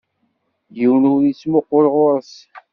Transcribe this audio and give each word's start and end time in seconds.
Yiwen 0.77 1.03
ur 1.13 1.21
ittmuqqul 1.31 1.85
ɣuṛ-s. 1.95 2.33